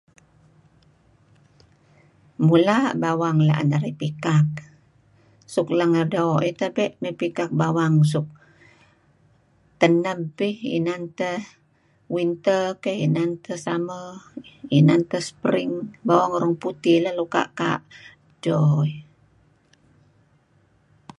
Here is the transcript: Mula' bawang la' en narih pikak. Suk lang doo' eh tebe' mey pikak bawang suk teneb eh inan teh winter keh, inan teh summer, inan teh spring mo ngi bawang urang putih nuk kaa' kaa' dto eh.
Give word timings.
Mula' 2.47 2.83
bawang 3.01 3.39
la' 3.47 3.59
en 3.61 3.67
narih 3.71 3.95
pikak. 4.01 4.47
Suk 5.53 5.67
lang 5.79 5.93
doo' 6.13 6.41
eh 6.47 6.55
tebe' 6.59 6.97
mey 7.01 7.15
pikak 7.21 7.49
bawang 7.59 7.95
suk 8.11 8.27
teneb 9.79 10.21
eh 10.49 10.57
inan 10.77 11.03
teh 11.19 11.41
winter 12.15 12.63
keh, 12.83 12.97
inan 13.07 13.31
teh 13.43 13.57
summer, 13.65 14.07
inan 14.79 15.01
teh 15.09 15.23
spring 15.29 15.71
mo 15.79 15.83
ngi 15.89 15.99
bawang 16.07 16.31
urang 16.37 16.55
putih 16.61 16.97
nuk 17.01 17.29
kaa' 17.33 17.53
kaa' 17.59 17.81
dto 18.41 18.59
eh. 18.91 18.97